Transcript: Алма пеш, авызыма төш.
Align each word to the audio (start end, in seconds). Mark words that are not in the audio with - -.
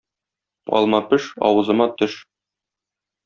Алма 0.79 1.01
пеш, 1.11 1.27
авызыма 1.49 1.87
төш. 2.01 2.15